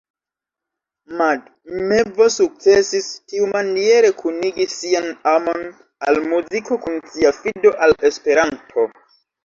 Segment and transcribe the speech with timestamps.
[1.19, 1.43] Mad
[1.91, 5.65] Mevo sukcesis tiumaniere kunigi sian amon
[6.11, 8.93] al muziko kun sia fido al Esperanto.